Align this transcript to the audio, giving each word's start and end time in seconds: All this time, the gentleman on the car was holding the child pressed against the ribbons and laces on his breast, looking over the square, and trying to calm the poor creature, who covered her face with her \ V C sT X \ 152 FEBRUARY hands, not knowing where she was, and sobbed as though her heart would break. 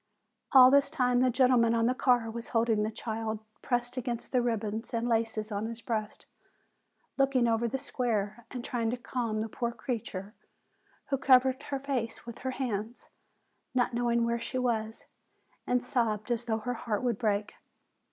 All 0.51 0.71
this 0.71 0.89
time, 0.89 1.19
the 1.19 1.29
gentleman 1.29 1.75
on 1.75 1.85
the 1.85 1.93
car 1.93 2.27
was 2.31 2.47
holding 2.47 2.81
the 2.81 2.89
child 2.89 3.37
pressed 3.61 3.97
against 3.97 4.31
the 4.31 4.41
ribbons 4.41 4.95
and 4.95 5.07
laces 5.07 5.51
on 5.51 5.67
his 5.67 5.79
breast, 5.79 6.25
looking 7.19 7.47
over 7.47 7.67
the 7.67 7.77
square, 7.77 8.43
and 8.49 8.65
trying 8.65 8.89
to 8.89 8.97
calm 8.97 9.41
the 9.41 9.47
poor 9.47 9.71
creature, 9.71 10.33
who 11.11 11.19
covered 11.19 11.61
her 11.61 11.79
face 11.79 12.25
with 12.25 12.39
her 12.39 12.49
\ 12.49 12.49
V 12.51 12.57
C 12.57 12.63
sT 12.63 12.65
X 12.65 12.71
\ 12.71 13.73
152 13.73 13.75
FEBRUARY 13.75 13.75
hands, 13.75 13.75
not 13.75 13.93
knowing 13.93 14.25
where 14.25 14.39
she 14.39 14.57
was, 14.57 15.05
and 15.67 15.83
sobbed 15.83 16.31
as 16.31 16.45
though 16.45 16.65
her 16.67 16.73
heart 16.73 17.03
would 17.03 17.19
break. 17.19 17.53